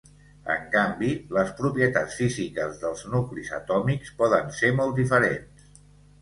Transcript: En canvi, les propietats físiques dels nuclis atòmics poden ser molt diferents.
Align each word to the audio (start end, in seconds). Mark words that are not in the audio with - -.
En 0.51 0.61
canvi, 0.75 1.09
les 1.37 1.51
propietats 1.59 2.15
físiques 2.21 2.79
dels 2.85 3.03
nuclis 3.17 3.53
atòmics 3.59 4.11
poden 4.23 4.49
ser 4.63 4.73
molt 4.81 4.99
diferents. 5.03 5.71